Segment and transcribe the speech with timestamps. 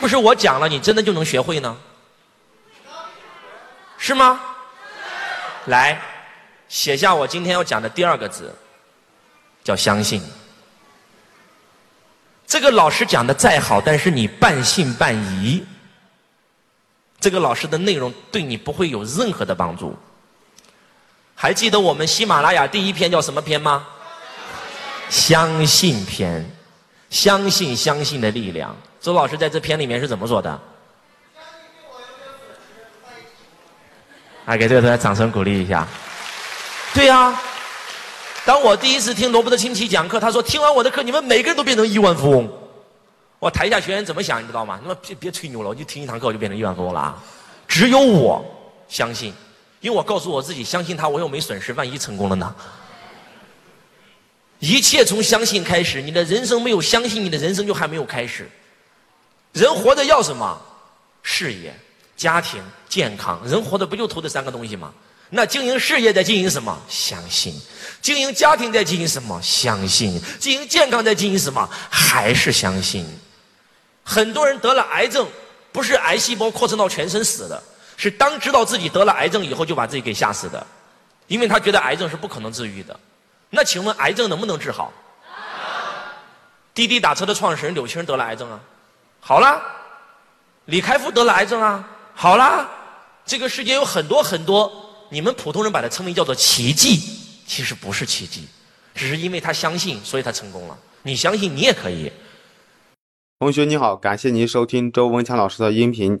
[0.00, 1.76] 不是我讲了，你真的就能学会呢？
[3.98, 4.40] 是吗？
[5.66, 6.00] 来，
[6.68, 8.54] 写下我今天要讲的第二个字，
[9.64, 10.22] 叫相信。
[12.46, 15.62] 这个老师讲的再好，但是你半信半疑，
[17.20, 19.94] 这个老师的内容对你不会有任何的帮助。
[21.34, 23.86] 还记得我们喜马拉雅第一篇叫什么篇吗？
[25.10, 26.48] 相信篇，
[27.10, 28.76] 相信相信的力量。
[29.00, 30.60] 周老师在这篇里面是怎么说的？
[34.44, 35.86] 啊，给这个同学掌声鼓励一下。
[36.94, 37.38] 对呀，
[38.46, 42.50] 当我第一次听罗伯特清崎讲课，他说听完我的课，你们每个人都变成亿万富翁。
[43.38, 44.78] 我台下学员怎么想，你知道吗？
[44.82, 47.22] 你们别别吹牛了，我就听一堂课我就变成亿万富翁了啊！
[47.68, 48.44] 只有我
[48.88, 49.32] 相信，
[49.80, 52.54] 因为我告诉我自己，相信他我又没损失，万一成功了呢？
[54.58, 58.48] 一切从相信开始，你的人生没有相信，你的人生就还没有开始。
[59.52, 60.60] 人活着要什么？
[61.22, 61.74] 事业。
[62.16, 64.92] 家庭健康，人活着不就图这三个东西吗？
[65.30, 66.76] 那经营事业在经营什么？
[66.88, 67.54] 相信。
[68.02, 69.40] 经营家庭在经营什么？
[69.40, 70.20] 相信。
[70.40, 71.68] 经营健康在经营什么？
[71.88, 73.06] 还是相信。
[74.02, 75.28] 很多人得了癌症，
[75.70, 77.62] 不是癌细胞扩散到全身死的，
[77.96, 80.66] 是当知道自己得了癌症以后就把自己给吓死的，
[81.28, 82.98] 因为他觉得癌症是不可能治愈的。
[83.50, 84.92] 那请问癌症能不能治好？
[86.74, 88.60] 滴滴打车的创始人柳青得了癌症啊，
[89.20, 89.60] 好了。
[90.66, 91.88] 李开复得了癌症啊。
[92.14, 92.68] 好啦，
[93.24, 94.70] 这个世界有很多很多，
[95.08, 97.00] 你们普通人把它称为叫做奇迹，
[97.46, 98.46] 其实不是奇迹，
[98.94, 100.78] 只是因为他相信，所以他成功了。
[101.02, 102.12] 你相信，你也可以。
[103.38, 106.20] 同学你好，感谢您收听周文强老师的音频。